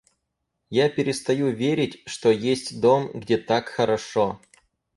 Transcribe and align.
Я 0.71 0.89
перестаю 0.89 1.51
верить, 1.55 2.01
что 2.07 2.31
есть 2.31 2.81
дом, 2.81 3.11
где 3.13 3.37
так 3.37 3.69
хорошо. 3.69 4.39